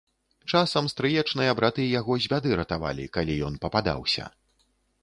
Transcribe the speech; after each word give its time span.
Часам 0.53 0.87
стрыечныя 0.93 1.51
браты 1.59 1.85
яго 1.99 2.13
з 2.25 2.33
бяды 2.33 2.49
ратавалі, 2.61 3.05
калі 3.19 3.39
ён 3.51 3.63
пападаўся. 3.67 4.25